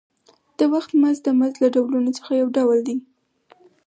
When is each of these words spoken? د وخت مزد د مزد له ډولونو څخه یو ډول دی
د 0.57 0.59
وخت 0.73 0.91
مزد 1.01 1.21
د 1.25 1.29
مزد 1.39 1.55
له 1.63 1.67
ډولونو 1.75 2.09
څخه 2.17 2.31
یو 2.41 2.47
ډول 2.57 2.79
دی 2.87 2.97